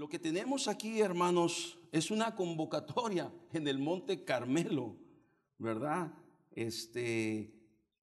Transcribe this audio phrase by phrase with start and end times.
[0.00, 4.96] lo que tenemos aquí, hermanos, es una convocatoria en el Monte Carmelo,
[5.58, 6.10] ¿verdad?
[6.52, 7.52] Este,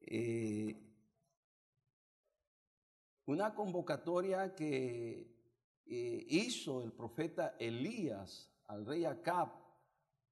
[0.01, 0.79] eh,
[3.25, 5.27] una convocatoria que
[5.87, 9.49] eh, hizo el profeta Elías al rey Acab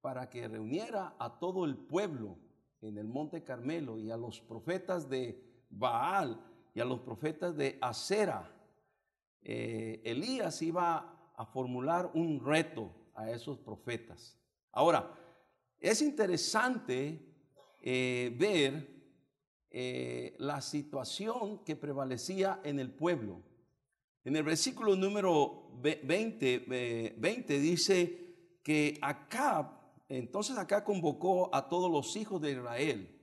[0.00, 2.38] para que reuniera a todo el pueblo
[2.80, 6.40] en el Monte Carmelo y a los profetas de Baal
[6.76, 8.52] y a los profetas de Acera.
[9.42, 14.38] Eh, Elías iba a formular un reto a esos profetas.
[14.72, 15.14] Ahora,
[15.78, 17.34] es interesante
[17.82, 18.96] eh, ver
[19.70, 23.42] eh, la situación que prevalecía en el pueblo.
[24.24, 29.66] En el versículo número 20, 20 dice que Acab,
[30.08, 33.16] entonces acá convocó a todos los hijos de Israel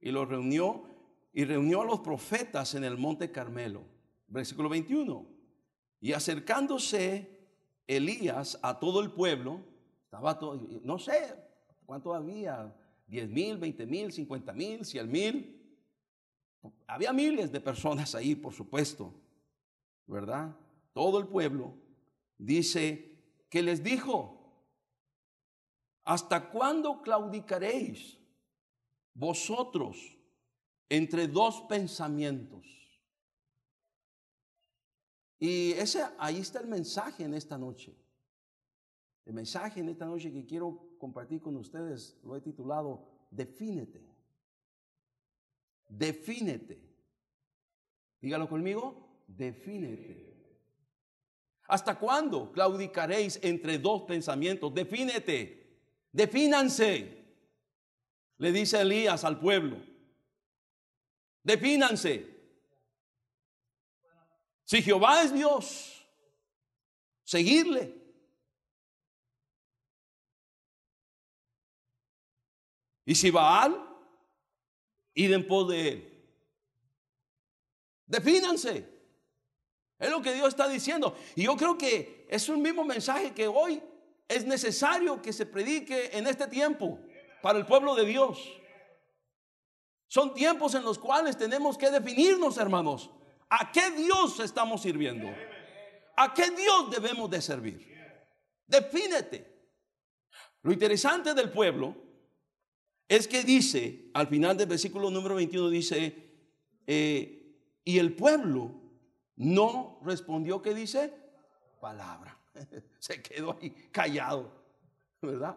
[0.00, 0.84] y los reunió
[1.32, 3.82] y reunió a los profetas en el monte Carmelo.
[4.28, 5.26] Versículo 21.
[6.00, 7.35] Y acercándose
[7.86, 9.60] Elías a todo el pueblo,
[10.04, 11.34] estaba todo, no sé
[11.84, 12.74] cuánto había,
[13.06, 15.78] 10 mil, 20 mil, 50 mil, 100 mil.
[16.86, 19.14] Había miles de personas ahí, por supuesto,
[20.06, 20.56] ¿verdad?
[20.92, 21.74] Todo el pueblo
[22.38, 23.16] dice
[23.48, 24.64] que les dijo,
[26.04, 28.18] ¿hasta cuándo claudicaréis
[29.14, 30.16] vosotros
[30.88, 32.85] entre dos pensamientos?
[35.38, 37.94] Y ese, ahí está el mensaje en esta noche.
[39.24, 44.00] El mensaje en esta noche que quiero compartir con ustedes lo he titulado Defínete.
[45.88, 46.80] Defínete.
[48.20, 49.24] Dígalo conmigo.
[49.26, 50.34] Defínete.
[51.68, 54.72] ¿Hasta cuándo claudicaréis entre dos pensamientos?
[54.72, 55.80] Defínete.
[56.12, 57.24] Defínanse.
[58.38, 59.78] Le dice Elías al pueblo.
[61.42, 62.35] Defínanse.
[64.66, 66.04] Si Jehová es Dios,
[67.22, 67.94] seguirle.
[73.04, 73.80] Y si Baal,
[75.14, 76.28] ir en pos de él.
[78.06, 78.92] Defínanse.
[79.98, 81.16] Es lo que Dios está diciendo.
[81.36, 83.80] Y yo creo que es un mismo mensaje que hoy
[84.26, 86.98] es necesario que se predique en este tiempo
[87.40, 88.60] para el pueblo de Dios.
[90.08, 93.10] Son tiempos en los cuales tenemos que definirnos, hermanos.
[93.48, 95.28] ¿A qué Dios estamos sirviendo?
[96.16, 97.96] ¿A qué Dios debemos de servir?
[98.66, 99.54] Defínete.
[100.62, 101.94] Lo interesante del pueblo
[103.08, 106.26] es que dice, al final del versículo número 21 dice,
[106.86, 108.72] eh, y el pueblo
[109.36, 111.12] no respondió, ¿qué dice?
[111.80, 112.36] Palabra.
[112.98, 114.50] Se quedó ahí callado,
[115.22, 115.56] ¿verdad?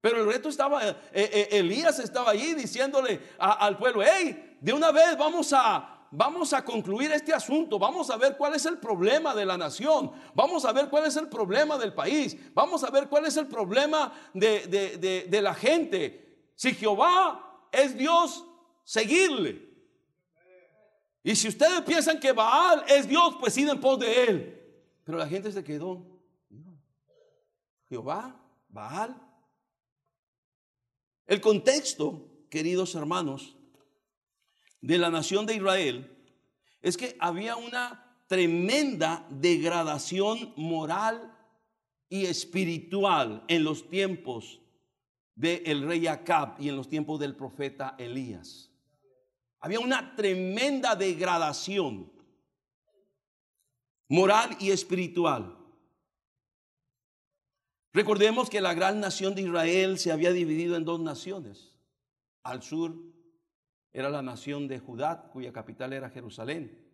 [0.00, 4.92] Pero el reto estaba, eh, eh, Elías estaba allí diciéndole al pueblo, hey, de una
[4.92, 9.34] vez vamos a, vamos a concluir este asunto, vamos a ver cuál es el problema
[9.34, 13.08] de la nación, vamos a ver cuál es el problema del país, vamos a ver
[13.08, 16.50] cuál es el problema de, la gente.
[16.56, 18.44] Si Jehová es Dios,
[18.84, 19.68] seguirle.
[21.22, 24.60] Y si ustedes piensan que Baal es Dios, pues ir en pos de él.
[25.04, 26.04] Pero la gente se quedó.
[27.88, 29.14] Jehová, Baal.
[31.26, 33.56] El contexto, queridos hermanos,
[34.80, 36.16] de la nación de Israel
[36.80, 41.36] es que había una tremenda degradación moral
[42.08, 44.60] y espiritual en los tiempos
[45.34, 48.70] del rey Acab y en los tiempos del profeta Elías.
[49.60, 52.10] Había una tremenda degradación
[54.08, 55.56] moral y espiritual.
[57.92, 61.74] Recordemos que la gran nación de Israel se había dividido en dos naciones,
[62.42, 62.94] al sur
[63.92, 66.86] era la nación de Judá, cuya capital era Jerusalén.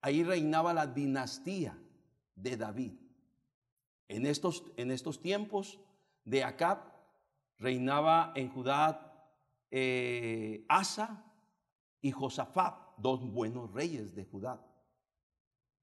[0.00, 1.78] Ahí reinaba la dinastía
[2.34, 2.92] de David.
[4.08, 5.78] En estos, en estos tiempos
[6.24, 6.78] de Acab
[7.58, 9.28] reinaba en Judá
[9.70, 11.24] eh, Asa
[12.00, 14.64] y Josafat, dos buenos reyes de Judá.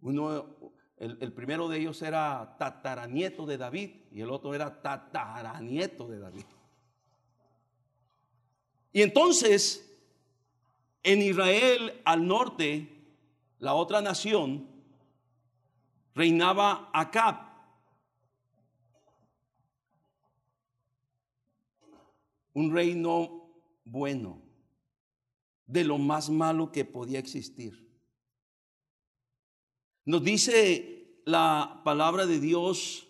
[0.02, 6.08] Uno, el, el, primero de ellos era tataranieto de David y el otro era tataranieto
[6.08, 6.46] de David.
[8.92, 9.85] Y entonces
[11.06, 12.90] en Israel al norte,
[13.60, 14.68] la otra nación,
[16.16, 17.46] reinaba Acab.
[22.54, 23.52] Un reino
[23.84, 24.42] bueno,
[25.68, 27.88] de lo más malo que podía existir.
[30.06, 33.08] Nos dice la palabra de Dios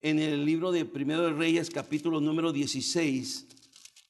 [0.00, 3.48] en el libro de Primero de Reyes, capítulo número 16,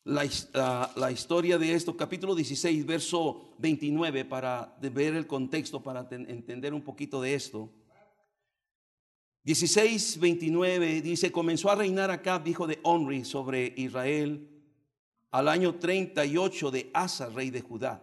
[0.09, 6.83] la, historia de esto, capítulo 16, verso 29, para ver el contexto, para entender un
[6.83, 7.71] poquito de esto.
[9.45, 14.49] 16, 29 dice, comenzó a reinar Acab, hijo de Onri, sobre Israel
[15.31, 18.03] al año 38 de Asa, rey de Judá.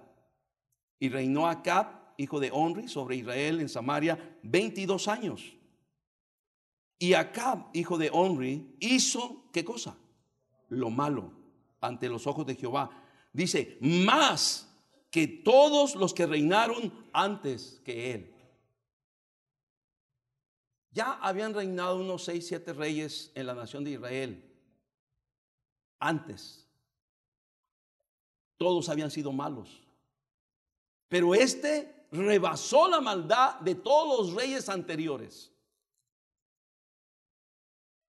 [1.00, 5.56] Y reinó Acab, hijo de Onri, sobre Israel en Samaria 22 años.
[7.00, 9.98] Y Acab, hijo de Onri, hizo, ¿qué cosa?
[10.70, 11.45] Lo malo
[11.82, 12.90] ante los ojos de Jehová.
[13.32, 14.70] Dice, más
[15.12, 18.36] que todos los que reinaron antes que él.
[20.92, 24.44] Ya habían reinado unos seis, siete reyes en la nación de Israel.
[26.00, 26.66] Antes.
[28.58, 29.82] Todos habían sido malos.
[31.10, 35.52] Pero este rebasó la maldad de todos los reyes anteriores.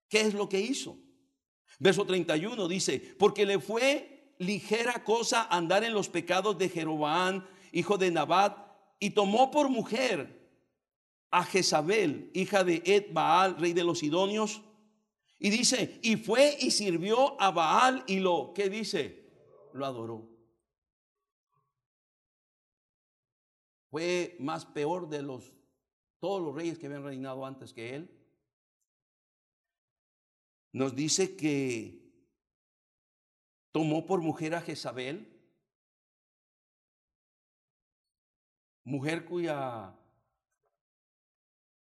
[0.09, 0.97] ¿Qué es lo que hizo?
[1.79, 7.99] Verso 31 dice, porque le fue ligera cosa andar en los pecados de Jeroboam, hijo
[7.99, 8.57] de Nabat,
[8.99, 10.49] y tomó por mujer
[11.31, 14.63] a Jezabel, hija de Ed Baal, rey de los Sidonios.
[15.39, 19.29] Y dice, y fue y sirvió a Baal y lo, ¿qué dice?
[19.75, 20.31] Lo adoró.
[23.91, 25.53] Fue más peor de los
[26.19, 28.11] todos los reyes que habían reinado antes que él
[30.77, 32.07] nos dice que
[33.73, 35.27] tomó por mujer a Jezabel,
[38.85, 39.99] mujer cuya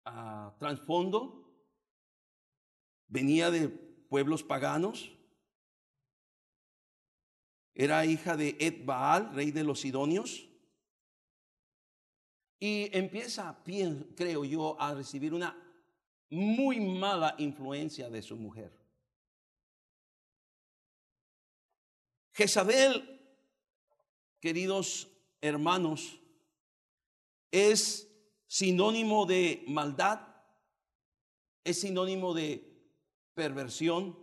[0.05, 1.45] ah, trasfondo
[3.09, 5.11] venía de pueblos paganos,
[7.73, 10.47] era hija de Ed Baal, rey de los Sidonios,
[12.61, 13.61] y empieza,
[14.15, 15.53] creo yo, a recibir una
[16.29, 18.84] muy mala influencia de su mujer.
[22.35, 23.17] Jezabel,
[24.41, 25.09] queridos
[25.39, 26.19] hermanos,
[27.49, 28.13] es
[28.45, 30.19] sinónimo de maldad,
[31.63, 32.77] es sinónimo de
[33.35, 34.19] perversión,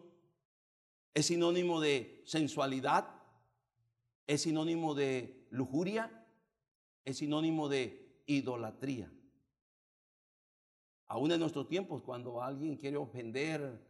[1.14, 3.08] es sinónimo de sensualidad,
[4.26, 6.26] es sinónimo de lujuria,
[7.06, 9.10] es sinónimo de idolatría.
[11.06, 13.82] Aún en nuestros tiempos, cuando alguien quiere ofender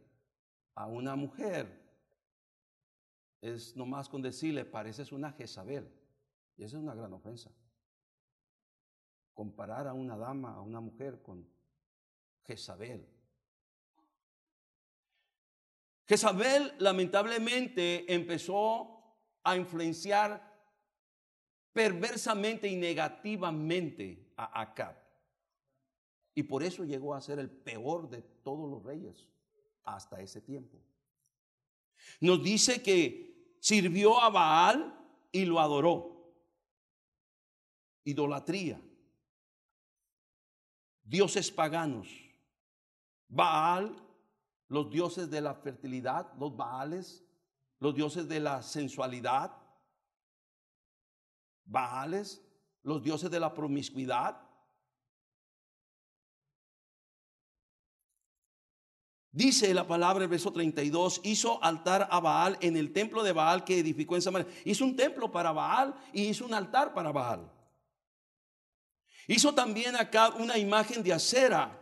[0.75, 1.82] a una mujer,
[3.43, 5.91] es nomás con decirle, pareces una Jezabel.
[6.55, 7.51] Y esa es una gran ofensa.
[9.33, 11.45] Comparar a una dama, a una mujer con
[12.45, 13.05] Jezabel.
[16.07, 19.03] Jezabel lamentablemente empezó
[19.43, 20.53] a influenciar
[21.73, 24.95] perversamente y negativamente a Acab.
[26.33, 29.27] Y por eso llegó a ser el peor de todos los reyes
[29.83, 30.77] hasta ese tiempo.
[32.21, 33.32] Nos dice que
[33.63, 34.93] sirvió a Baal
[35.31, 36.35] y lo adoró.
[38.03, 38.81] Idolatría.
[41.05, 42.09] Dioses paganos.
[43.29, 43.95] Baal,
[44.67, 47.23] los dioses de la fertilidad, los Baales,
[47.79, 49.55] los dioses de la sensualidad.
[51.63, 52.45] Baales,
[52.81, 54.41] los dioses de la promiscuidad.
[59.35, 63.63] Dice la palabra, el verso 32, hizo altar a Baal en el templo de Baal
[63.63, 64.47] que edificó en Samaria.
[64.63, 67.51] Hizo un templo para Baal y hizo un altar para Baal.
[69.27, 71.81] Hizo también acá una imagen de acera,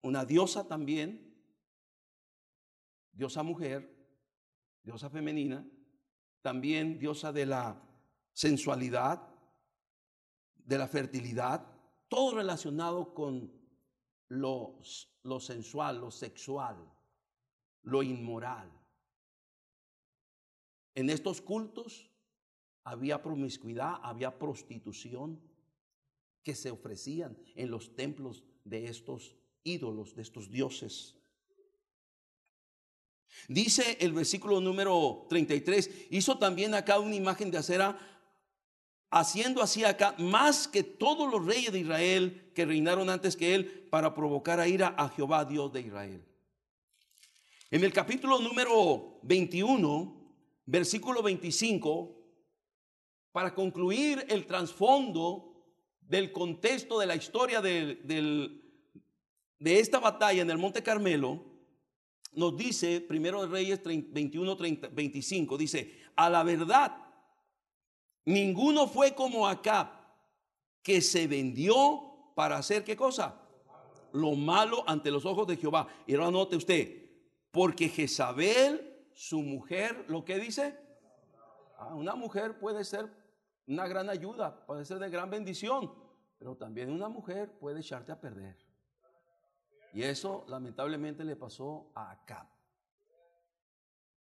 [0.00, 1.32] una diosa también,
[3.12, 3.88] diosa mujer,
[4.82, 5.64] diosa femenina,
[6.40, 7.80] también diosa de la
[8.32, 9.22] sensualidad,
[10.56, 11.64] de la fertilidad,
[12.08, 13.61] todo relacionado con
[14.32, 16.76] los lo sensual, lo sexual,
[17.82, 18.70] lo inmoral.
[20.94, 22.10] En estos cultos
[22.84, 25.40] había promiscuidad, había prostitución
[26.42, 31.14] que se ofrecían en los templos de estos ídolos, de estos dioses.
[33.48, 38.11] Dice el versículo número 33, hizo también acá una imagen de acera,
[39.12, 43.86] haciendo así acá más que todos los reyes de Israel que reinaron antes que él,
[43.90, 46.24] para provocar a ira a Jehová, Dios de Israel.
[47.70, 52.18] En el capítulo número 21, versículo 25,
[53.32, 55.62] para concluir el trasfondo
[56.00, 58.00] del contexto de la historia de,
[59.58, 61.44] de esta batalla en el Monte Carmelo,
[62.32, 66.96] nos dice, primero de Reyes 21, 25, dice, a la verdad,
[68.24, 69.98] ninguno fue como acá,
[70.82, 73.42] que se vendió para hacer qué cosa?
[74.12, 75.88] lo malo ante los ojos de Jehová.
[76.06, 77.10] Y ahora note usted,
[77.50, 80.78] porque Jezabel, su mujer, lo que dice,
[81.78, 83.10] ah, una mujer puede ser
[83.66, 85.92] una gran ayuda, puede ser de gran bendición,
[86.38, 88.56] pero también una mujer puede echarte a perder.
[89.92, 92.46] Y eso lamentablemente le pasó a Acab.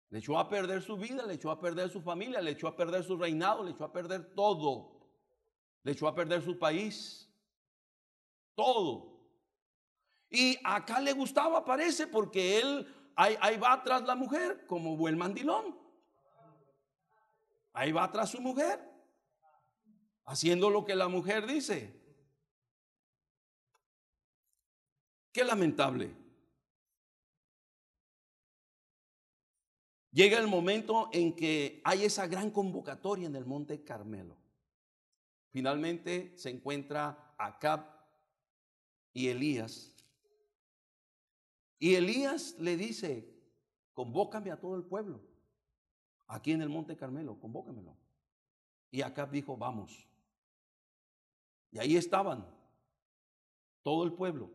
[0.09, 2.75] Le echó a perder su vida, le echó a perder su familia, le echó a
[2.75, 4.91] perder su reinado, le echó a perder todo.
[5.83, 7.29] Le echó a perder su país.
[8.55, 9.17] Todo.
[10.29, 15.77] Y acá le gustaba, parece, porque él ahí, va tras la mujer como buen mandilón.
[17.73, 18.79] Ahí va tras su mujer,
[20.25, 21.95] haciendo lo que la mujer dice.
[25.31, 26.26] Qué lamentable.
[30.17, 34.35] Llega el momento en que hay esa gran convocatoria en el monte Carmelo.
[35.51, 37.85] Finalmente se encuentra Acab
[39.13, 39.93] y Elías.
[41.77, 43.31] Y Elías le dice,
[43.93, 45.21] convócame a todo el pueblo,
[46.25, 47.95] aquí en el monte Carmelo, convócamelo.
[48.89, 50.07] Y Acab dijo, vamos.
[51.69, 52.43] Y ahí estaban,
[53.83, 54.49] todo el pueblo.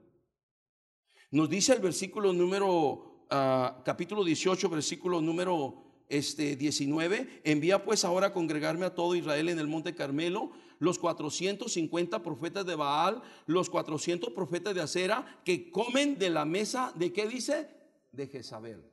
[1.30, 8.28] Nos dice el versículo número, ah, capítulo 18, versículo número este, 19, envía pues ahora
[8.28, 13.70] a congregarme a todo Israel en el monte Carmelo, los 450 profetas de Baal, los
[13.70, 17.68] 400 profetas de Acera, que comen de la mesa, ¿de qué dice?
[18.12, 18.84] De Jezabel.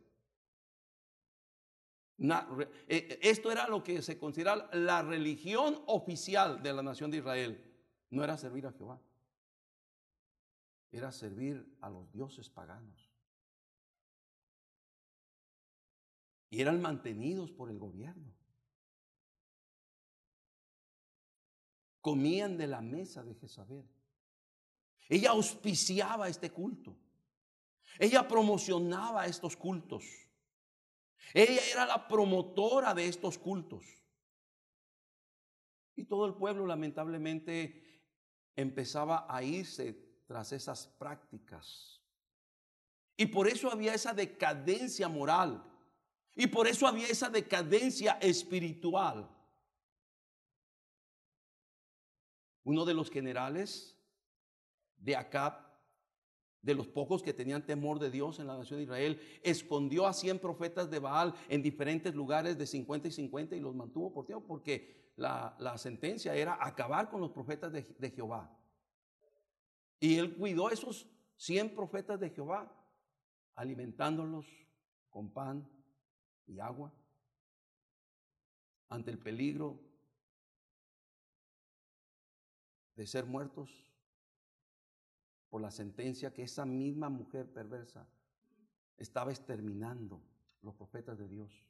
[2.18, 7.18] Eh, eh, esto era lo que se considera la religión oficial de la nación de
[7.18, 7.64] Israel.
[8.10, 9.00] No era servir a Jehová
[10.92, 13.09] era servir a los dioses paganos.
[16.50, 18.34] Y eran mantenidos por el gobierno.
[22.02, 23.88] Comían de la mesa de Jezabel.
[25.10, 26.96] Ella auspiciaba este culto.
[27.98, 30.06] Ella promocionaba estos cultos.
[31.34, 33.86] Ella era la promotora de estos cultos.
[35.96, 37.84] Y todo el pueblo lamentablemente
[38.56, 42.02] empezaba a irse tras esas prácticas.
[43.18, 45.64] Y por eso había esa decadencia moral.
[46.40, 49.30] Y por eso había esa decadencia espiritual.
[52.64, 53.98] Uno de los generales
[54.96, 55.56] de Acab,
[56.62, 60.14] de los pocos que tenían temor de Dios en la nación de Israel, escondió a
[60.14, 64.26] 100 profetas de Baal en diferentes lugares de 50 y 50 y los mantuvo por
[64.26, 68.50] tiempo porque la, sentencia era acabar con los profetas de Jehová.
[70.00, 71.06] Y él cuidó a esos
[71.36, 72.74] 100 profetas de Jehová,
[73.56, 74.46] alimentándolos
[75.10, 75.70] con pan
[76.50, 76.92] y agua
[78.90, 79.80] ante el peligro
[82.96, 83.70] de ser muertos
[85.50, 88.08] por la sentencia que esa misma mujer perversa
[88.98, 90.22] estaba exterminando
[90.62, 91.66] los profetas de Dios.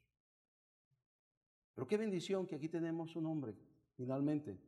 [1.76, 3.56] Pero qué bendición que aquí tenemos un hombre,
[3.96, 4.60] finalmente,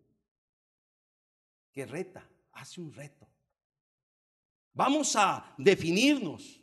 [1.72, 3.28] que reta, hace un reto.
[4.74, 6.61] Vamos a definirnos.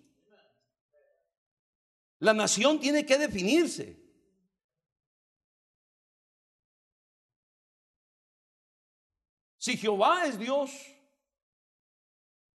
[2.21, 3.97] La nación tiene que definirse.
[9.59, 10.71] Si Jehová es Dios,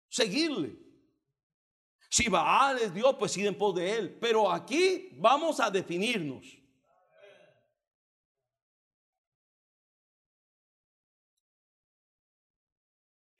[0.09, 0.77] seguirle.
[2.09, 4.17] Si Baal es Dios, pues ir en pos de él.
[4.19, 6.45] Pero aquí vamos a definirnos.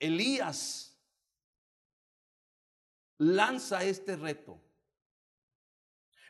[0.00, 1.00] Elías
[3.18, 4.63] lanza este reto.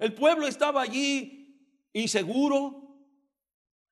[0.04, 1.58] El pueblo estaba allí
[1.94, 2.94] inseguro.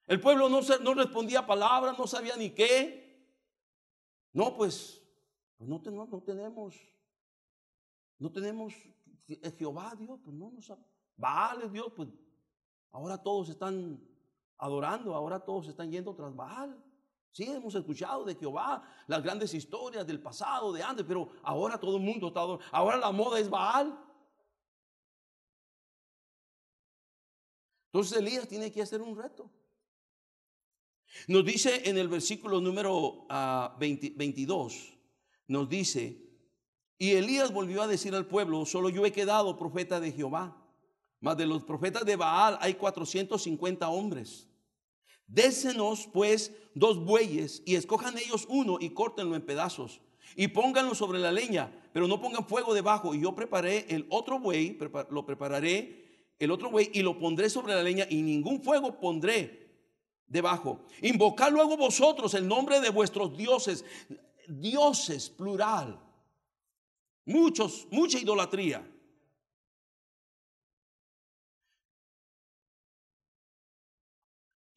[0.07, 3.35] El pueblo no, no respondía palabras, no sabía ni qué.
[4.35, 5.03] No, pues,
[5.57, 6.75] pues no, no, tenemos,
[8.19, 8.75] no tenemos
[9.57, 10.71] Jehová Dios, pues no nos
[11.17, 12.11] Baal es Dios, pues
[12.91, 13.99] ahora todos están
[14.59, 16.79] adorando, ahora todos están yendo tras Baal.
[17.31, 21.97] Sí, hemos escuchado de Jehová las grandes historias del pasado, de antes, pero ahora todo
[21.97, 23.99] el mundo está, ahora la moda es Baal.
[27.93, 29.51] Entonces Elías tiene que hacer un reto.
[31.29, 33.27] Nos dice en el versículo número
[33.79, 34.99] 22, ah,
[35.49, 36.17] nos dice,
[36.97, 40.57] y Elías volvió a decir al pueblo, solo yo he quedado profeta de Jehová,
[41.21, 44.49] mas de los profetas de Baal hay 450 hombres.
[45.27, 50.01] Désenos pues dos bueyes y escojan ellos uno y córtenlo en pedazos
[50.35, 53.15] y pónganlo sobre la leña, pero no pongan fuego debajo.
[53.15, 54.79] Y yo preparé el otro buey,
[55.11, 56.03] lo prepararé
[56.39, 59.71] el otro buey y lo pondré sobre la leña y ningún fuego pondré
[60.27, 60.81] debajo.
[61.03, 63.85] Invocad luego vosotros el nombre de vuestros dioses,
[64.49, 66.01] dioses plural.
[67.25, 68.85] Muchos, mucha idolatría.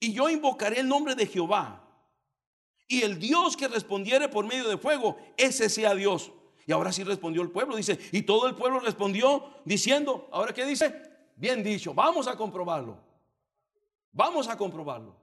[0.05, 1.81] y yo invocaré el nombre de Jehová.
[2.87, 6.31] Y el Dios que respondiere por medio de fuego, ese sea Dios.
[6.67, 10.65] Y ahora sí respondió el pueblo, dice, y todo el pueblo respondió diciendo, ahora qué
[10.65, 11.14] dice?
[11.35, 12.97] Bien dicho, vamos a comprobarlo.
[14.11, 15.15] Vamos a comprobarlo.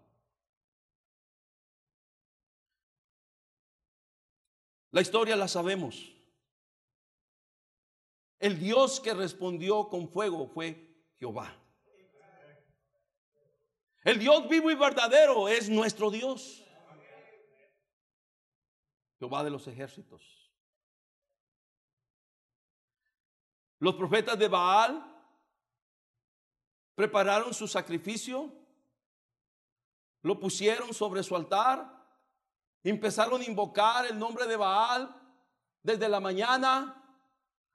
[4.90, 6.12] La historia la sabemos.
[8.38, 11.57] El Dios que respondió con fuego fue Jehová.
[14.04, 16.62] El Dios vivo y verdadero es nuestro Dios.
[19.19, 20.50] Jehová de los ejércitos.
[23.78, 25.12] Los profetas de Baal
[27.02, 28.49] prepararon su sacrificio,
[30.23, 31.85] lo pusieron sobre su altar,
[32.85, 35.12] empezaron a invocar el nombre de Baal
[35.82, 37.02] desde la mañana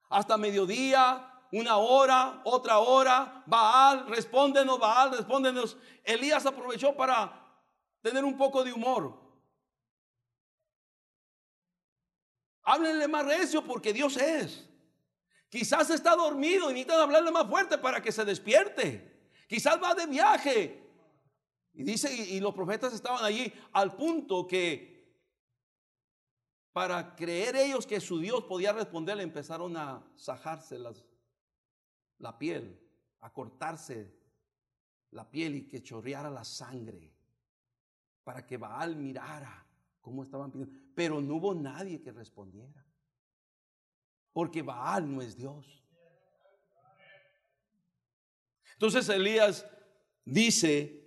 [0.09, 5.75] hasta mediodía, una hora, otra hora, Baal, respóndenos, Baal, respóndenos.
[6.05, 7.61] Elías aprovechó para
[8.01, 9.13] tener un poco de humor.
[12.63, 14.69] Háblenle más recio porque Dios es.
[15.49, 19.16] Quizás está dormido y necesitan hablarle más fuerte para que se despierte.
[19.47, 20.83] Quizás va de viaje.
[21.73, 24.97] Y dice, y, los profetas estaban allí al punto que
[26.73, 30.79] para creer ellos que su Dios podía responderle, empezaron a sajarse
[32.19, 32.79] la piel,
[33.21, 34.15] a cortarse
[35.11, 37.13] la piel y que chorreara la sangre,
[38.23, 39.65] para que Baal mirara
[40.01, 40.75] cómo estaban pidiendo.
[40.93, 42.85] Pero no hubo nadie que respondiera,
[44.33, 45.86] porque Baal no es Dios.
[48.77, 49.65] Entonces Elías
[50.23, 51.03] dice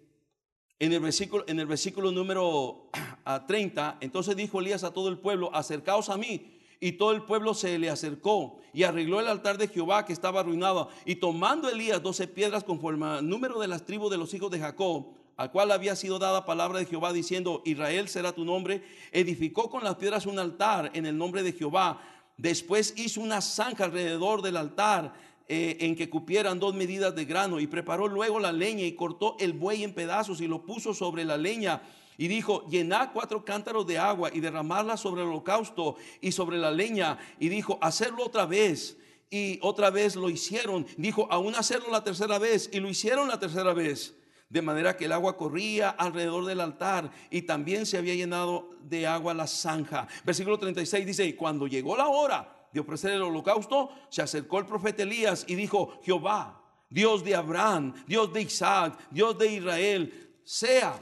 [0.81, 2.91] en el versículo, en el versículo número
[3.47, 6.57] 30, entonces dijo Elías a todo el pueblo, acercaos a mí.
[6.81, 10.41] Y todo el pueblo se le acercó y arregló el altar de Jehová que estaba
[10.41, 10.89] arruinado.
[11.05, 14.59] Y tomando Elías doce piedras conforme al número de las tribus de los hijos de
[14.59, 19.71] Jacob, al cual había sido dada palabra de Jehová diciendo, Israel será tu nombre, edificó
[19.71, 22.01] con las piedras un altar en el nombre de Jehová.
[22.37, 25.13] Después hizo una zanja alrededor del altar
[25.53, 29.35] eh, en que cupieran dos medidas de grano y preparó luego la leña y cortó
[29.41, 31.83] el buey en pedazos y lo puso sobre la leña
[32.17, 36.71] y dijo, llenad cuatro cántaros de agua y derramarla sobre el holocausto y sobre la
[36.71, 37.19] leña.
[37.41, 38.97] Y dijo, hacerlo otra vez.
[39.29, 40.87] Y otra vez lo hicieron.
[40.97, 42.71] Dijo, aún hacerlo la tercera vez.
[42.73, 44.15] Y lo hicieron la tercera vez.
[44.49, 49.09] De manera que el agua corría alrededor del altar y también se había llenado de
[49.09, 50.07] agua la zanja.
[50.23, 55.03] Versículo 36 dice, cuando llegó la hora de ofrecer el holocausto, se acercó el profeta
[55.03, 61.01] Elías y dijo, Jehová, Dios de Abraham, Dios de Isaac, Dios de Israel, sea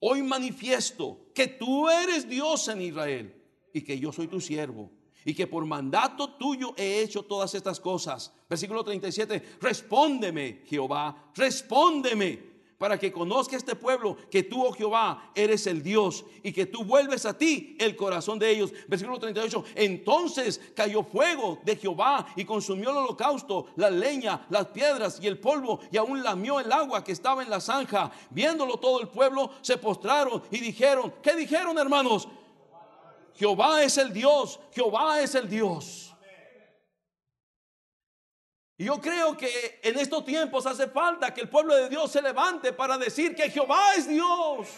[0.00, 4.90] hoy manifiesto que tú eres Dios en Israel y que yo soy tu siervo
[5.24, 8.32] y que por mandato tuyo he hecho todas estas cosas.
[8.48, 15.66] Versículo 37, respóndeme, Jehová, respóndeme para que conozca este pueblo que tú, oh Jehová, eres
[15.66, 18.72] el Dios y que tú vuelves a ti el corazón de ellos.
[18.86, 25.18] Versículo 38, entonces cayó fuego de Jehová y consumió el holocausto, la leña, las piedras
[25.22, 28.10] y el polvo y aún lamió el agua que estaba en la zanja.
[28.30, 32.28] Viéndolo todo el pueblo, se postraron y dijeron, ¿qué dijeron hermanos?
[33.34, 36.05] Jehová es el Dios, Jehová es el Dios.
[38.78, 42.74] Yo creo que en estos tiempos hace falta que el pueblo de Dios se levante
[42.74, 44.68] para decir que Jehová es Dios.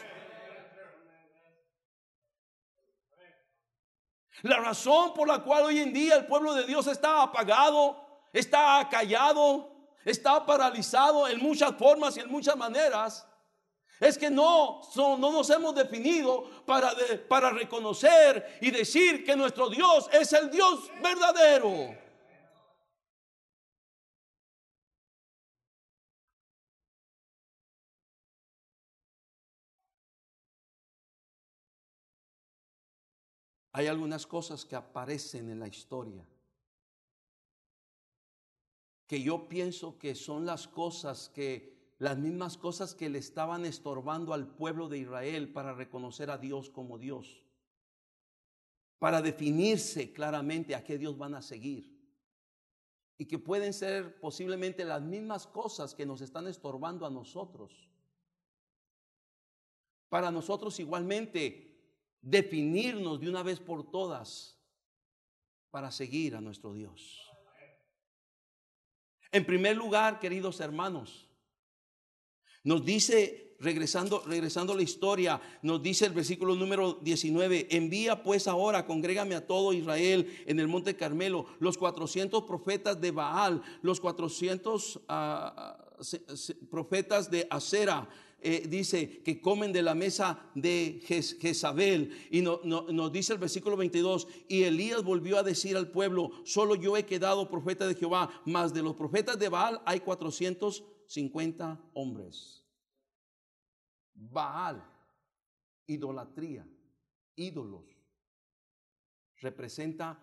[4.42, 8.86] La razón por la cual hoy en día el pueblo de Dios está apagado, está
[8.88, 9.72] callado,
[10.04, 13.26] está paralizado en muchas formas y en muchas maneras,
[13.98, 16.92] es que no, no nos hemos definido para,
[17.28, 22.07] para reconocer y decir que nuestro Dios es el Dios verdadero.
[33.78, 36.26] Hay algunas cosas que aparecen en la historia
[39.06, 44.34] que yo pienso que son las cosas que, las mismas cosas que le estaban estorbando
[44.34, 47.44] al pueblo de Israel para reconocer a Dios como Dios,
[48.98, 51.96] para definirse claramente a qué Dios van a seguir.
[53.16, 57.88] Y que pueden ser posiblemente las mismas cosas que nos están estorbando a nosotros.
[60.08, 61.67] Para nosotros igualmente
[62.20, 64.58] definirnos de una vez por todas
[65.70, 67.22] para seguir a nuestro Dios.
[69.30, 71.28] En primer lugar, queridos hermanos,
[72.64, 78.48] nos dice, regresando, regresando a la historia, nos dice el versículo número 19, envía pues
[78.48, 84.00] ahora, congrégame a todo Israel en el monte Carmelo, los 400 profetas de Baal, los
[84.00, 85.94] 400 ah, ah,
[86.70, 88.08] profetas de Acera,
[88.40, 92.12] eh, dice que comen de la mesa de Jezabel.
[92.30, 96.96] Y nos dice el versículo 22, y Elías volvió a decir al pueblo, solo yo
[96.96, 102.64] he quedado profeta de Jehová, más de los profetas de Baal hay 450 hombres.
[104.14, 104.84] Baal,
[105.86, 106.66] idolatría,
[107.34, 107.86] ídolos,
[109.40, 110.20] representa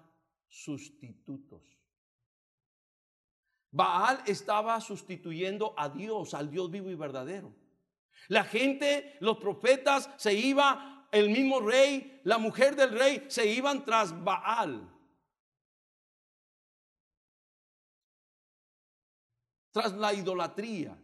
[0.47, 1.63] sustitutos.
[3.71, 7.64] Baal estaba sustituyendo a Dios, al Dios vivo y verdadero.
[8.27, 13.85] La gente, los profetas se iban, el mismo rey, la mujer del rey, se iban
[13.85, 14.91] tras Baal.
[19.71, 20.97] Tras la idolatría.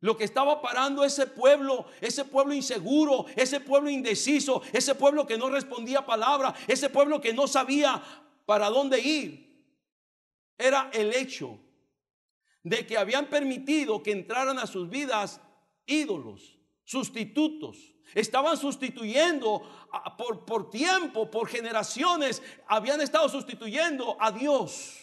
[0.00, 5.36] Lo que estaba parando ese pueblo, ese pueblo inseguro, ese pueblo indeciso, ese pueblo que
[5.36, 8.00] no respondía palabra, ese pueblo que no sabía
[8.46, 9.48] para dónde ir,
[10.56, 11.58] era el hecho
[12.68, 15.40] de que habían permitido que entraran a sus vidas
[15.86, 17.76] ídolos, sustitutos.
[18.14, 19.62] Estaban sustituyendo
[20.16, 24.96] por, por tiempo, por generaciones, habían estado sustituyendo a Dios.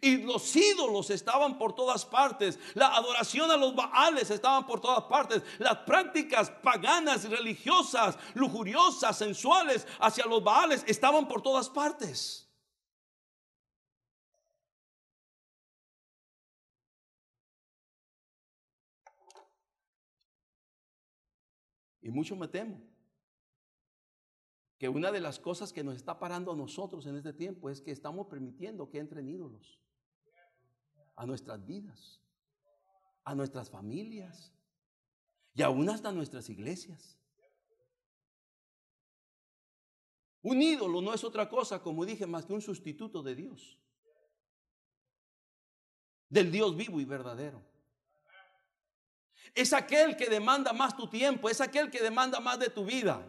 [0.00, 2.58] Y los ídolos estaban por todas partes.
[2.74, 5.42] La adoración a los baales estaban por todas partes.
[5.58, 12.43] Las prácticas paganas, religiosas, lujuriosas, sensuales hacia los baales estaban por todas partes.
[22.04, 22.78] Y mucho me temo
[24.78, 27.80] que una de las cosas que nos está parando a nosotros en este tiempo es
[27.80, 29.80] que estamos permitiendo que entren ídolos
[31.16, 32.20] a nuestras vidas,
[33.24, 34.52] a nuestras familias
[35.54, 37.18] y aún hasta nuestras iglesias.
[40.42, 43.78] Un ídolo no es otra cosa, como dije, más que un sustituto de Dios,
[46.28, 47.73] del Dios vivo y verdadero.
[49.52, 53.24] Es aquel que demanda más tu tiempo, es aquel que demanda más de tu vida.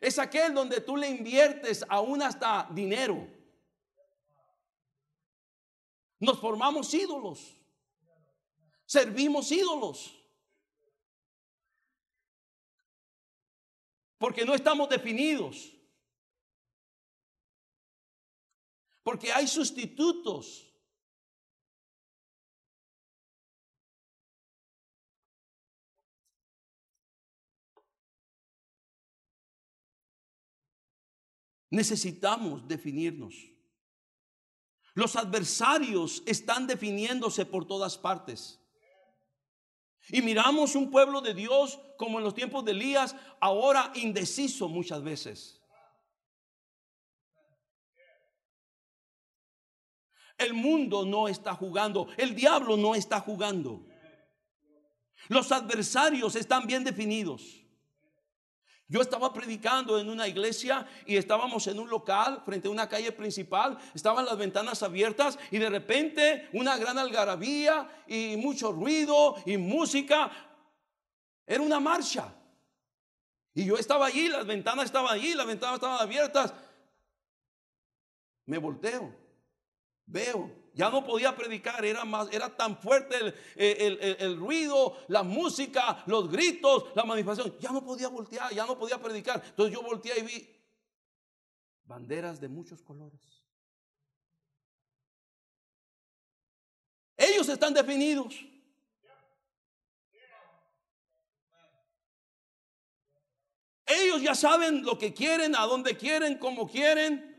[0.00, 3.26] Es aquel donde tú le inviertes aún hasta dinero.
[6.18, 7.56] Nos formamos ídolos.
[8.86, 10.14] Servimos ídolos.
[14.18, 15.72] Porque no estamos definidos.
[19.02, 20.73] Porque hay sustitutos.
[31.74, 33.34] Necesitamos definirnos.
[34.94, 38.60] Los adversarios están definiéndose por todas partes.
[40.08, 45.02] Y miramos un pueblo de Dios como en los tiempos de Elías, ahora indeciso muchas
[45.02, 45.60] veces.
[50.38, 53.84] El mundo no está jugando, el diablo no está jugando.
[55.28, 57.63] Los adversarios están bien definidos.
[58.86, 63.12] Yo estaba predicando en una iglesia y estábamos en un local frente a una calle
[63.12, 69.56] principal, estaban las ventanas abiertas y de repente una gran algarabía y mucho ruido y
[69.56, 70.30] música.
[71.46, 72.34] Era una marcha.
[73.54, 76.52] Y yo estaba allí, las ventanas estaban allí, las ventanas estaban abiertas.
[78.46, 79.14] Me volteo,
[80.04, 86.28] veo ya no podía predicar, era, más, era tan fuerte el, ruido, la música, los
[86.28, 87.56] gritos, la manifestación.
[87.60, 89.42] Ya no podía voltear, ya no podía predicar.
[89.44, 90.54] Entonces yo volteé y vi
[91.84, 93.20] banderas de muchos colores.
[97.16, 98.34] Ellos están definidos.
[103.86, 107.36] Ellos ya saben lo que quieren, a dónde quieren, cómo quieren,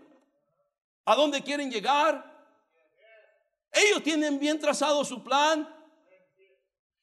[1.04, 2.35] a dónde quieren llegar.
[3.76, 5.70] Ellos tienen bien trazado su plan.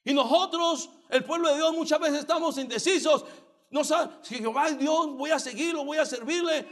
[0.04, 3.24] Y nosotros, el pueblo de Dios, muchas veces estamos indecisos.
[3.70, 6.66] No saben si Jehová es Dios, voy a seguirlo, voy a servirle.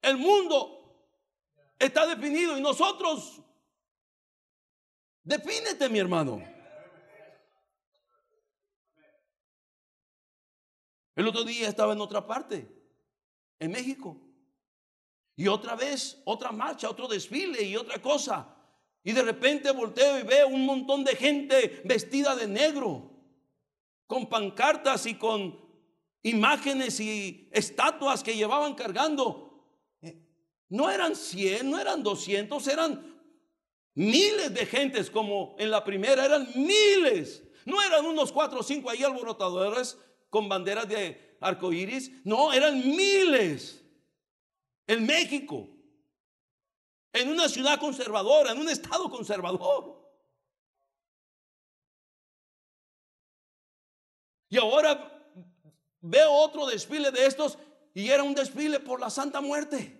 [0.00, 1.04] El mundo
[1.78, 3.42] está definido y nosotros,
[5.22, 6.42] defínete mi hermano.
[11.16, 12.68] El otro día estaba en otra parte,
[13.58, 14.27] en México.
[15.38, 18.56] Y otra vez, otra marcha, otro desfile y otra cosa.
[19.04, 23.12] Y de repente volteo y veo un montón de gente vestida de negro,
[24.08, 25.56] con pancartas y con
[26.24, 29.64] imágenes y estatuas que llevaban cargando.
[30.02, 30.20] Eh,
[30.70, 33.22] no eran 100, no eran 200, eran
[33.94, 37.44] miles de gentes como en la primera, eran miles.
[37.64, 39.98] No eran unos cuatro o cinco ahí alborotadores
[40.30, 43.84] con banderas de arcoíris, no, eran miles
[44.88, 45.68] en México.
[47.10, 49.98] en una ciudad conservadora, en un estado conservador.
[54.50, 55.10] Y ahora
[56.00, 57.58] veo otro desfile de estos
[57.94, 59.98] y era un desfile por la Santa Muerte.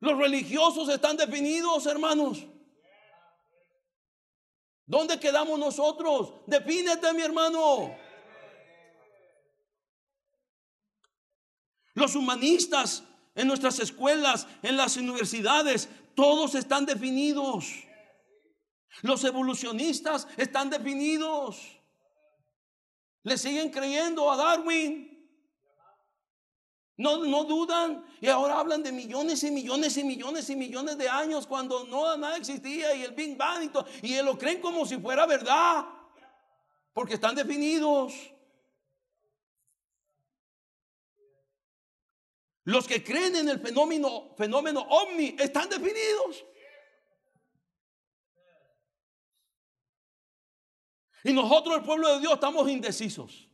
[0.00, 2.44] Los religiosos están definidos, hermanos.
[4.84, 6.34] ¿Dónde quedamos nosotros?
[6.46, 7.96] Defínete, mi hermano.
[11.96, 13.02] Los humanistas
[13.34, 17.72] en nuestras escuelas, en las universidades, todos están definidos.
[19.00, 21.58] Los evolucionistas están definidos.
[23.22, 25.26] Le siguen creyendo a Darwin.
[26.98, 31.08] No, no dudan y ahora hablan de millones y millones y millones y millones de
[31.08, 34.84] años cuando no nada existía y el Big Bang y, todo, y lo creen como
[34.84, 35.86] si fuera verdad
[36.92, 38.12] porque están definidos.
[42.66, 46.44] Los que creen en el fenómeno, fenómeno ovni están definidos.
[51.22, 53.48] Y nosotros, el pueblo de Dios, estamos indecisos.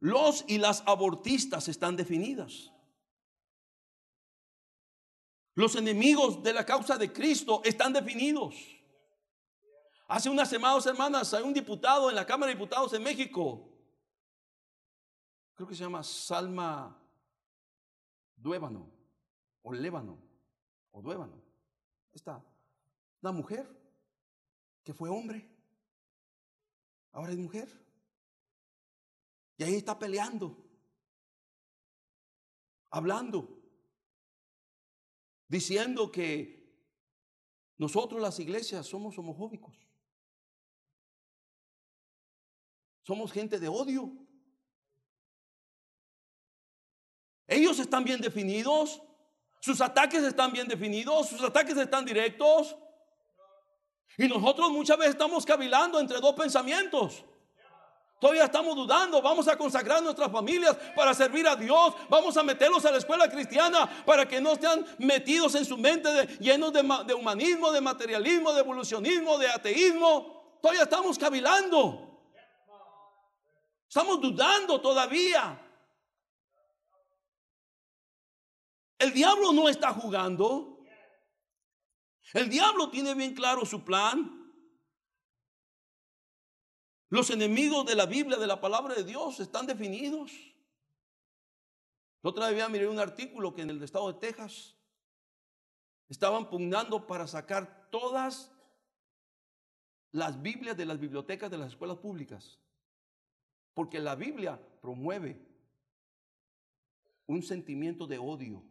[0.00, 2.70] Los y las abortistas están definidas.
[5.54, 8.54] Los enemigos de la causa de Cristo están definidos.
[10.08, 13.73] Hace unas semanas, hermanas, hay un diputado en la Cámara de Diputados en México.
[15.54, 17.00] Creo que se llama Salma
[18.36, 18.90] Duébano
[19.62, 20.18] o Lébano
[20.90, 21.40] o Duébano.
[22.12, 22.44] Está
[23.22, 23.66] una mujer
[24.82, 25.50] que fue hombre.
[27.12, 27.68] Ahora es mujer.
[29.56, 30.56] Y ahí está peleando,
[32.90, 33.62] hablando,
[35.46, 36.64] diciendo que
[37.78, 39.76] nosotros las iglesias somos homofóbicos.
[43.02, 44.23] Somos gente de odio.
[47.46, 49.00] Ellos están bien definidos.
[49.60, 51.28] Sus ataques están bien definidos.
[51.28, 52.76] Sus ataques están directos.
[54.16, 57.24] Y nosotros muchas veces estamos cavilando entre dos pensamientos.
[58.20, 59.20] Todavía estamos dudando.
[59.20, 61.94] Vamos a consagrar nuestras familias para servir a Dios.
[62.08, 66.26] Vamos a meterlos a la escuela cristiana para que no estén metidos en su mente
[66.38, 70.58] llenos de, de humanismo, de materialismo, de evolucionismo, de ateísmo.
[70.62, 72.22] Todavía estamos cavilando.
[73.88, 75.60] Estamos dudando todavía.
[79.04, 80.82] El diablo no está jugando.
[82.32, 84.50] El diablo tiene bien claro su plan.
[87.10, 90.32] Los enemigos de la Biblia, de la palabra de Dios, están definidos.
[92.22, 94.74] La otra vez miré un artículo que en el estado de Texas
[96.08, 98.50] estaban pugnando para sacar todas
[100.12, 102.58] las Biblias de las bibliotecas de las escuelas públicas.
[103.74, 105.46] Porque la Biblia promueve
[107.26, 108.64] un sentimiento de odio.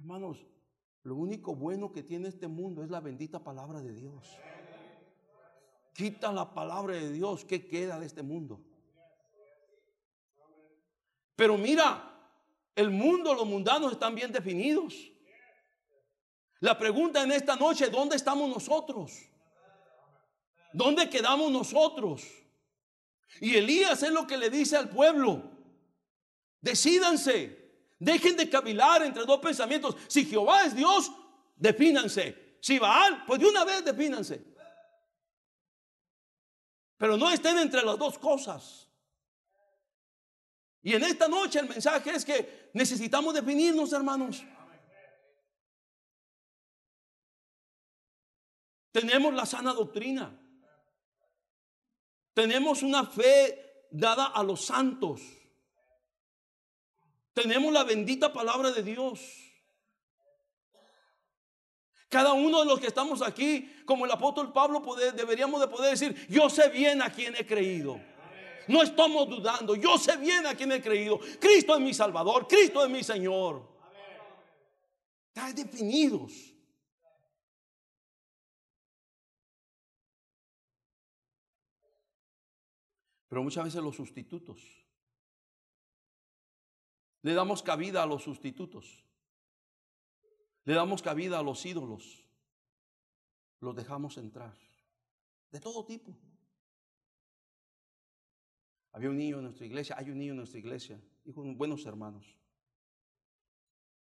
[0.00, 0.38] Hermanos,
[1.02, 4.26] lo único bueno que tiene este mundo es la bendita palabra de Dios.
[5.92, 8.62] Quita la palabra de Dios, ¿qué queda de este mundo?
[11.36, 12.18] Pero mira,
[12.74, 14.94] el mundo, los mundanos están bien definidos.
[16.60, 19.12] La pregunta en esta noche, ¿dónde estamos nosotros?
[20.72, 22.26] ¿Dónde quedamos nosotros?
[23.38, 25.42] Y Elías es lo que le dice al pueblo.
[26.62, 27.59] Decídanse.
[28.00, 29.94] Dejen de cavilar entre dos pensamientos.
[30.08, 31.12] Si Jehová es Dios,
[31.54, 32.56] defínanse.
[32.60, 34.42] Si Baal, pues de una vez defínanse.
[36.96, 38.88] Pero no estén entre las dos cosas.
[40.82, 44.42] Y en esta noche el mensaje es que necesitamos definirnos, hermanos.
[48.92, 50.38] Tenemos la sana doctrina.
[52.32, 55.20] Tenemos una fe dada a los santos.
[57.32, 59.20] Tenemos la bendita palabra de Dios.
[62.08, 64.82] Cada uno de los que estamos aquí, como el apóstol Pablo,
[65.14, 68.00] deberíamos de poder decir, yo sé bien a quién he creído.
[68.66, 71.20] No estamos dudando, yo sé bien a quién he creído.
[71.38, 73.62] Cristo es mi Salvador, Cristo es mi Señor.
[75.28, 76.32] Están definidos.
[83.28, 84.79] Pero muchas veces los sustitutos
[87.22, 89.04] le damos cabida a los sustitutos.
[90.64, 92.24] Le damos cabida a los ídolos.
[93.60, 94.56] Los dejamos entrar.
[95.50, 96.16] De todo tipo.
[98.92, 101.86] Había un niño en nuestra iglesia, hay un niño en nuestra iglesia, hijo de buenos
[101.86, 102.36] hermanos.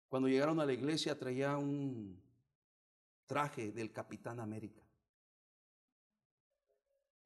[0.08, 2.22] Cuando llegaron a la iglesia traía un
[3.24, 4.82] traje del Capitán América.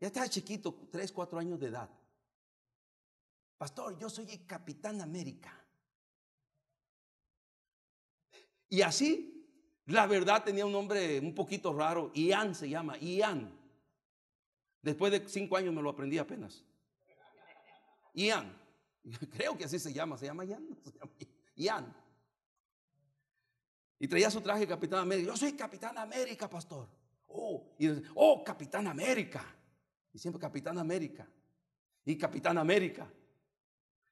[0.01, 1.91] Ya estaba chiquito, tres, cuatro años de edad.
[3.59, 5.60] Pastor, yo soy el Capitán América.
[8.71, 9.47] Y así,
[9.87, 12.13] la verdad tenía un nombre un poquito raro.
[12.15, 13.53] Ian se llama, Ian.
[14.81, 16.65] Después de cinco años me lo aprendí apenas.
[18.15, 18.57] Ian.
[19.37, 20.17] Creo que así se llama.
[20.17, 20.67] ¿Se llama Ian?
[21.57, 21.95] Ian.
[23.99, 25.33] Y traía su traje de Capitán América.
[25.33, 26.89] Yo soy Capitán América, pastor.
[27.27, 29.45] Oh, y oh, Capitán América.
[30.13, 31.29] Y siempre Capitán América.
[32.05, 33.13] Y Capitán América.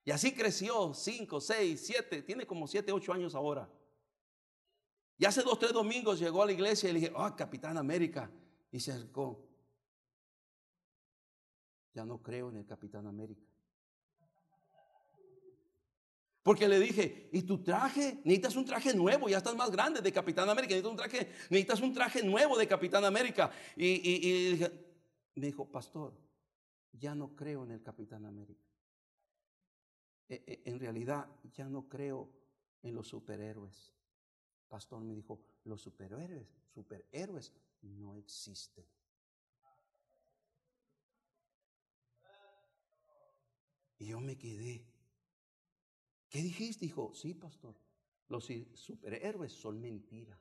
[0.04, 3.68] Y así creció, cinco, seis, siete, tiene como siete, ocho años ahora.
[5.18, 8.30] Y hace dos, tres domingos llegó a la iglesia y le dije, oh, Capitán América.
[8.70, 9.44] Y se acercó.
[11.92, 13.42] Ya no creo en el Capitán América.
[16.44, 18.20] Porque le dije, ¿y tu traje?
[18.24, 21.80] Necesitas un traje nuevo, ya estás más grande de Capitán América, necesitas un traje, necesitas
[21.80, 23.50] un traje nuevo de Capitán América.
[23.76, 24.58] Y,
[25.34, 26.14] me dijo, pastor,
[26.92, 28.64] ya no creo en el Capitán América.
[30.28, 32.30] E, e, en realidad, ya no creo
[32.82, 33.97] en los superhéroes
[34.68, 37.52] pastor me dijo, los superhéroes, superhéroes
[37.82, 38.84] no existen.
[43.98, 44.86] Y yo me quedé.
[46.28, 46.86] ¿Qué dijiste?
[46.86, 47.74] Dijo, sí, pastor.
[48.28, 50.38] Los superhéroes son mentira.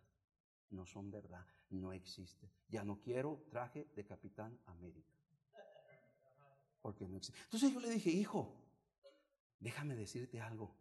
[0.70, 1.46] No son verdad.
[1.70, 2.52] No existen.
[2.68, 5.14] Ya no quiero traje de Capitán América.
[6.82, 7.40] Porque no existe.
[7.44, 8.62] Entonces yo le dije, hijo,
[9.60, 10.76] déjame decirte algo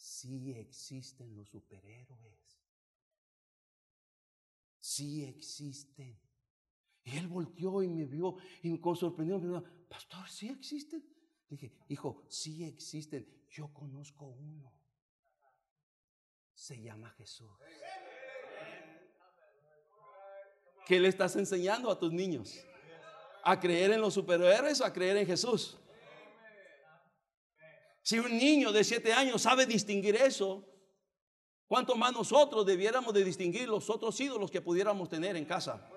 [0.00, 2.64] sí existen los superhéroes.
[4.78, 6.18] Sí existen.
[7.04, 11.04] Y él volteó y me vio y con sorprendió me dijo, pastor, sí existen.
[11.48, 13.28] dije, hijo, sí existen.
[13.50, 14.72] Yo conozco uno.
[16.54, 17.50] Se llama Jesús.
[20.86, 22.64] ¿Qué le estás enseñando a tus niños?
[23.42, 25.79] ¿A creer en los superhéroes o a creer en Jesús?
[28.10, 30.66] Si un niño de siete años sabe distinguir eso,
[31.68, 35.88] ¿cuánto más nosotros debiéramos de distinguir los otros ídolos que pudiéramos tener en casa?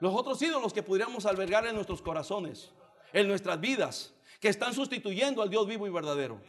[0.00, 2.72] Los otros ídolos que pudiéramos albergar en nuestros corazones,
[3.14, 6.42] en nuestras vidas, que están sustituyendo al Dios vivo y verdadero.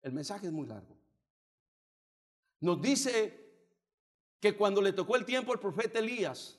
[0.00, 0.96] El mensaje es muy largo.
[2.60, 3.60] Nos dice
[4.40, 6.58] que cuando le tocó el tiempo al profeta Elías,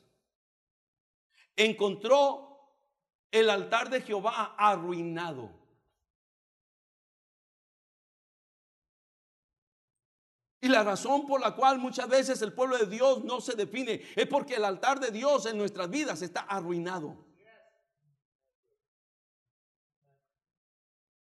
[1.56, 2.76] encontró
[3.32, 5.57] el altar de Jehová arruinado.
[10.68, 14.02] Y la razón por la cual muchas veces el pueblo de Dios no se define
[14.18, 17.26] es porque el altar de Dios en nuestras vidas está arruinado.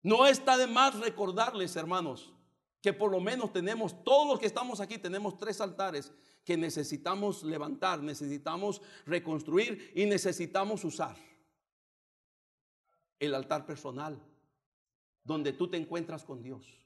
[0.03, 2.33] No está de más recordarles, hermanos,
[2.81, 6.11] que por lo menos tenemos, todos los que estamos aquí, tenemos tres altares
[6.43, 11.19] que necesitamos levantar, necesitamos reconstruir y necesitamos usar.
[13.19, 14.19] El altar personal,
[15.23, 16.79] donde tú te encuentras con Dios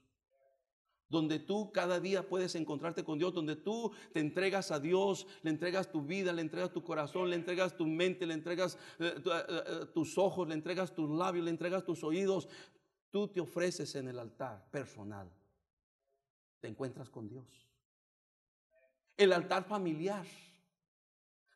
[1.13, 5.51] donde tú cada día puedes encontrarte con Dios, donde tú te entregas a Dios, le
[5.51, 9.43] entregas tu vida, le entregas tu corazón, le entregas tu mente, le entregas eh, eh,
[9.47, 12.49] eh, tus ojos, le entregas tus labios, le entregas tus oídos.
[13.11, 15.29] Tú te ofreces en el altar personal.
[16.59, 17.45] Te encuentras con Dios.
[19.15, 20.25] El altar familiar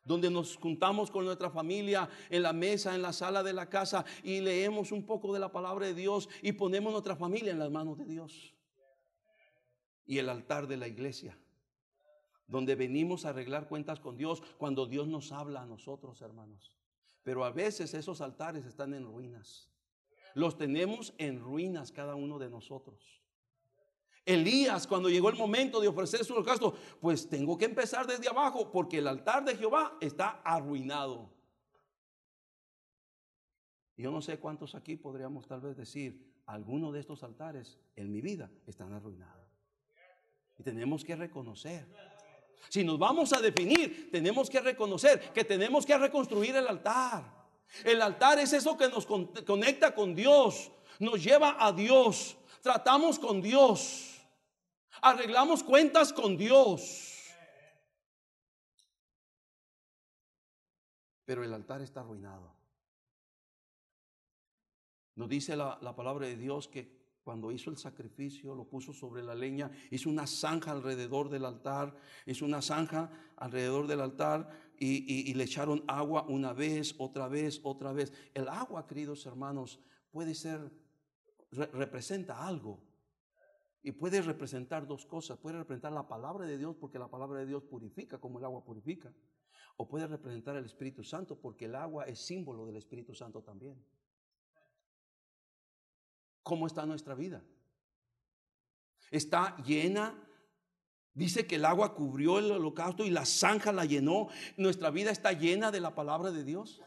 [0.04, 4.04] donde nos juntamos con nuestra familia en la mesa, en la sala de la casa
[4.22, 7.72] y leemos un poco de la palabra de Dios y ponemos nuestra familia en las
[7.72, 8.54] manos de Dios
[10.08, 11.38] y el altar de la iglesia,
[12.48, 16.72] donde venimos a arreglar cuentas con Dios cuando Dios nos habla a nosotros, hermanos.
[17.22, 19.70] Pero a veces esos altares están en ruinas.
[20.34, 23.22] Los tenemos en ruinas cada uno de nosotros.
[24.24, 28.72] Elías, cuando llegó el momento de ofrecer su holocausto, pues tengo que empezar desde abajo
[28.72, 31.30] porque el altar de Jehová está arruinado.
[33.96, 38.22] Yo no sé cuántos aquí podríamos tal vez decir, algunos de estos altares en mi
[38.22, 39.37] vida están arruinados.
[40.58, 41.86] Y tenemos que reconocer.
[42.68, 47.38] Si nos vamos a definir, tenemos que reconocer que tenemos que reconstruir el altar.
[47.84, 53.40] El altar es eso que nos conecta con Dios, nos lleva a Dios, tratamos con
[53.42, 54.20] Dios,
[55.02, 57.14] arreglamos cuentas con Dios.
[61.24, 62.56] Pero el altar está arruinado.
[65.14, 66.97] Nos dice la, la palabra de Dios que
[67.28, 71.94] cuando hizo el sacrificio, lo puso sobre la leña, hizo una zanja alrededor del altar,
[72.24, 74.48] hizo una zanja alrededor del altar
[74.78, 78.14] y, le echaron agua una vez, otra vez, otra vez.
[78.32, 79.78] El agua, queridos hermanos,
[80.10, 80.72] puede ser,
[81.50, 82.82] representa algo.
[83.82, 85.36] Y puede representar dos cosas.
[85.36, 88.64] Puede representar la palabra de Dios porque la palabra de Dios purifica como el agua
[88.64, 89.12] purifica.
[89.76, 93.76] o puede representar el Espíritu Santo, porque el agua es símbolo del Espíritu Santo también.
[96.48, 97.42] ¿Cómo está nuestra vida?
[99.10, 100.14] Está llena.
[101.12, 104.28] Dice que el agua cubrió el holocausto y la zanja la llenó.
[104.56, 106.80] Nuestra vida está llena de la palabra de Dios.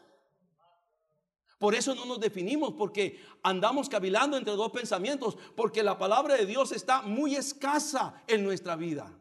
[1.59, 6.47] Por eso no nos definimos, porque andamos cavilando entre dos pensamientos, porque la palabra de
[6.47, 9.16] Dios está muy escasa en nuestra vida.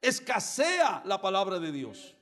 [0.00, 2.14] Escasea la palabra de Dios.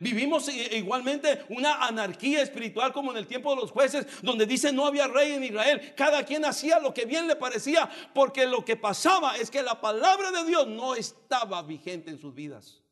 [0.00, 4.86] Vivimos igualmente una anarquía espiritual como en el tiempo de los jueces, donde dice no
[4.86, 5.92] había rey en Israel.
[5.94, 9.78] Cada quien hacía lo que bien le parecía, porque lo que pasaba es que la
[9.78, 12.82] palabra de Dios no estaba vigente en sus vidas.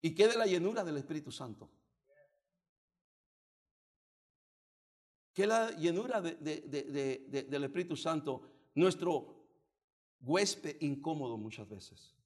[0.00, 1.68] ¿Y qué de la llenura del Espíritu Santo?
[5.34, 8.40] ¿Qué la llenura del Espíritu Santo?
[8.74, 9.44] Nuestro
[10.22, 12.17] huésped incómodo muchas veces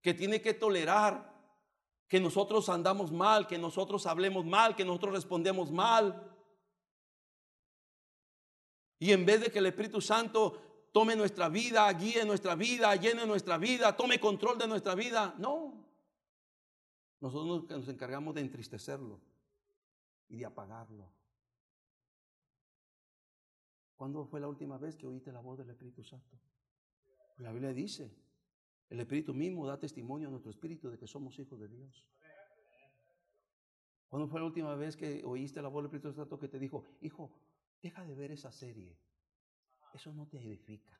[0.00, 1.36] que tiene que tolerar
[2.08, 6.34] que nosotros andamos mal, que nosotros hablemos mal, que nosotros respondemos mal.
[8.98, 13.26] Y en vez de que el Espíritu Santo tome nuestra vida, guíe nuestra vida, llene
[13.26, 15.86] nuestra vida, tome control de nuestra vida, no.
[17.20, 19.20] Nosotros nos encargamos de entristecerlo
[20.28, 21.12] y de apagarlo.
[23.96, 26.38] ¿Cuándo fue la última vez que oíste la voz del Espíritu Santo?
[27.38, 28.16] La Biblia dice,
[28.90, 32.06] el Espíritu mismo da testimonio a nuestro espíritu de que somos hijos de Dios.
[34.08, 36.84] ¿Cuándo fue la última vez que oíste la voz del Espíritu Santo que te dijo,
[37.02, 37.30] hijo,
[37.82, 38.98] deja de ver esa serie?
[39.92, 40.98] Eso no te edifica.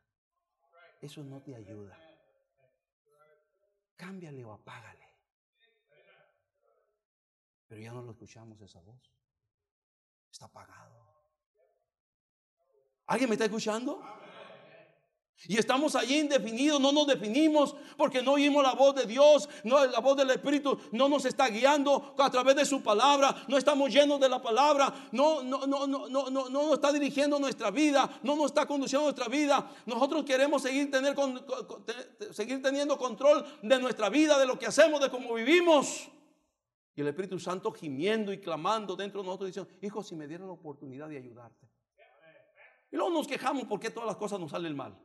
[1.01, 1.99] Eso no te ayuda.
[3.97, 5.09] Cámbiale o apágale.
[7.67, 9.13] Pero ya no lo escuchamos esa voz.
[10.31, 11.09] Está apagado.
[13.07, 14.03] ¿Alguien me está escuchando?
[15.47, 20.01] Y estamos allí indefinidos, no nos definimos porque no oímos la voz de Dios, la
[20.01, 24.19] voz del Espíritu no nos está guiando a través de su palabra, no estamos llenos
[24.19, 28.19] de la palabra, no no no no no no, no nos está dirigiendo nuestra vida,
[28.25, 29.71] no nos está conduciendo nuestra vida.
[29.87, 31.15] Nosotros queremos seguir tener
[32.33, 36.09] seguir teniendo control de nuestra vida, de lo que hacemos, de cómo vivimos.
[36.97, 40.49] Y el Espíritu Santo gimiendo y clamando dentro de nosotros diciendo, "Hijo, si me dieran
[40.49, 41.71] la oportunidad de ayudarte."
[42.91, 44.99] Y luego nos quejamos porque todas las cosas nos salen mal.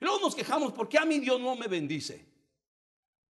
[0.00, 2.34] Y luego nos quejamos, ¿por qué a mí Dios no me bendice?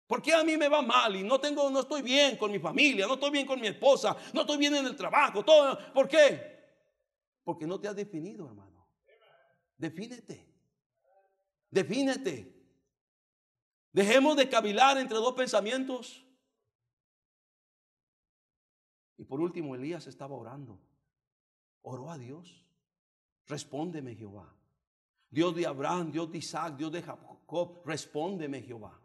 [0.06, 2.58] ¿Por qué a mí me va mal y no tengo, no estoy bien con mi
[2.58, 5.44] familia, no estoy bien con mi esposa, no estoy bien en el trabajo?
[5.44, 6.52] Todo, ¿Por qué?
[7.44, 8.88] Porque no te has definido, hermano.
[9.76, 10.48] Defínete.
[11.70, 12.62] Defínete.
[13.90, 16.24] Dejemos de cavilar entre dos pensamientos.
[19.16, 20.78] Y por último, Elías estaba orando.
[21.82, 22.64] Oró a Dios.
[23.46, 24.54] Respóndeme, Jehová.
[25.32, 29.00] Dios de Abraham, Dios de Isaac, Dios de Jacob, respóndeme Jehová.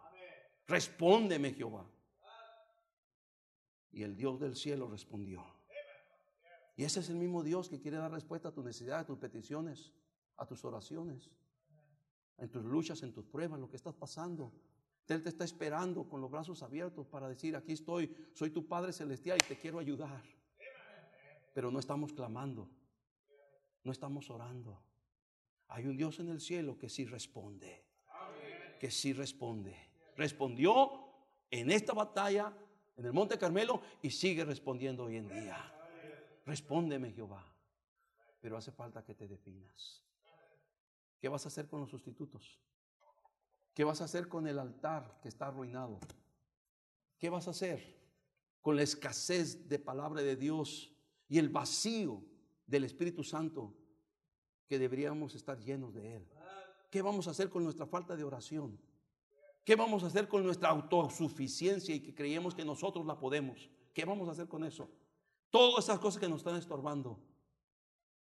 [0.68, 1.90] Respóndeme Jehová.
[3.92, 5.42] Y el Dios del cielo respondió.
[6.76, 9.18] Y ese es el mismo Dios que quiere dar respuesta a tus necesidades, a tus
[9.18, 9.94] peticiones,
[10.36, 11.32] a tus oraciones,
[12.38, 14.52] en tus luchas, en tus pruebas, lo que estás pasando.
[15.08, 18.92] Él te está esperando con los brazos abiertos para decir, aquí estoy, soy tu Padre
[18.92, 20.22] Celestial y te quiero ayudar.
[21.54, 22.70] Pero no estamos clamando,
[23.86, 24.87] no estamos orando.
[25.70, 27.86] Hay un Dios en el cielo que sí responde.
[28.80, 29.76] Que sí responde.
[30.16, 31.08] Respondió
[31.52, 32.54] en esta batalla,
[32.96, 35.74] en el Monte Carmelo, y sigue respondiendo hoy en día.
[36.46, 37.46] Respóndeme, Jehová.
[38.40, 40.04] Pero hace falta que te definas.
[41.20, 42.60] ¿Qué vas a hacer con los sustitutos?
[43.74, 46.00] ¿Qué vas a hacer con el altar que está arruinado?
[47.20, 47.98] ¿Qué vas a hacer
[48.62, 50.94] con la escasez de palabra de Dios
[51.28, 52.24] y el vacío
[52.66, 53.74] del Espíritu Santo
[54.68, 56.28] que deberíamos estar llenos de Él.
[56.90, 58.80] ¿Qué vamos a hacer con nuestra falta de oración?
[59.64, 63.70] ¿Qué vamos a hacer con nuestra autosuficiencia y que creemos que nosotros la podemos?
[63.94, 64.90] ¿Qué vamos a hacer con eso?
[65.50, 67.20] Todas esas cosas que nos están estorbando.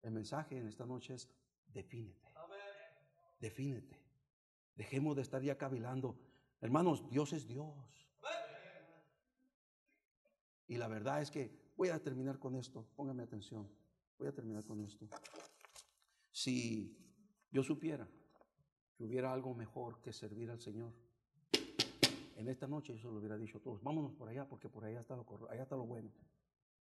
[0.01, 1.29] El mensaje en esta noche es,
[1.67, 2.29] defínete.
[3.39, 3.99] Defínete.
[4.75, 6.19] Dejemos de estar ya cavilando.
[6.61, 7.73] Hermanos, Dios es Dios.
[10.67, 12.86] Y la verdad es que voy a terminar con esto.
[12.95, 13.69] Póngame atención.
[14.17, 15.07] Voy a terminar con esto.
[16.34, 16.97] Si
[17.51, 18.07] yo supiera
[18.97, 20.91] que hubiera algo mejor que servir al Señor,
[22.36, 24.84] en esta noche yo se lo hubiera dicho a todos, vámonos por allá porque por
[24.84, 26.11] allá está lo, allá está lo bueno.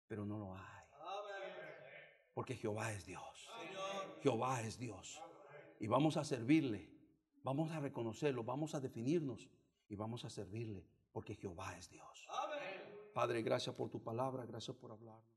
[0.09, 0.87] Pero no lo hay.
[2.33, 3.51] Porque Jehová es Dios.
[4.23, 5.21] Jehová es Dios.
[5.81, 6.91] Y vamos a servirle.
[7.43, 8.43] Vamos a reconocerlo.
[8.43, 9.51] Vamos a definirnos.
[9.89, 10.87] Y vamos a servirle.
[11.13, 12.27] Porque Jehová es Dios.
[13.15, 14.45] Padre, gracias por tu palabra.
[14.47, 15.36] Gracias por hablarnos.